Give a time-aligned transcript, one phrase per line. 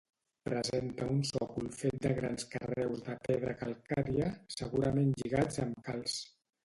[0.47, 6.17] Presenta un sòcol fet de grans carreus de pedra calcària, segurament lligats amb calç.